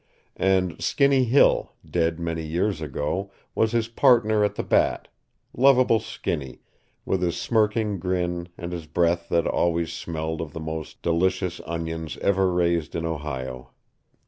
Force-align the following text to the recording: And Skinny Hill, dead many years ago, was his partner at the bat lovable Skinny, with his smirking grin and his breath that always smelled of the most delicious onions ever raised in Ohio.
And 0.35 0.81
Skinny 0.81 1.25
Hill, 1.25 1.73
dead 1.87 2.19
many 2.19 2.41
years 2.43 2.81
ago, 2.81 3.29
was 3.53 3.71
his 3.71 3.87
partner 3.87 4.43
at 4.43 4.55
the 4.55 4.63
bat 4.63 5.09
lovable 5.55 5.99
Skinny, 5.99 6.61
with 7.05 7.21
his 7.21 7.37
smirking 7.39 7.99
grin 7.99 8.49
and 8.57 8.71
his 8.71 8.87
breath 8.87 9.29
that 9.29 9.45
always 9.45 9.93
smelled 9.93 10.41
of 10.41 10.53
the 10.53 10.59
most 10.59 11.03
delicious 11.03 11.61
onions 11.67 12.17
ever 12.17 12.51
raised 12.51 12.95
in 12.95 13.05
Ohio. 13.05 13.73